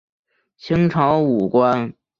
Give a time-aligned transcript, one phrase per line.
[0.57, 1.93] 清朝武官。